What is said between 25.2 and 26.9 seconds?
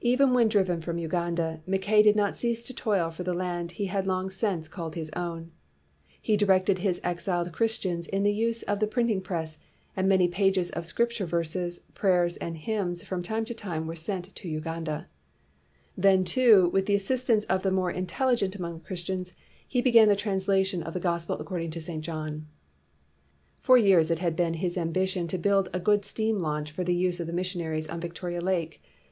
to build a good steam launch for